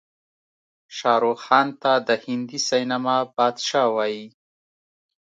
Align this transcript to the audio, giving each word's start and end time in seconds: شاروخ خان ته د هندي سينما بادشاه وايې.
شاروخ 0.97 1.39
خان 1.45 1.67
ته 1.81 1.91
د 2.07 2.09
هندي 2.23 2.59
سينما 2.69 3.17
بادشاه 3.35 3.87
وايې. 3.95 4.25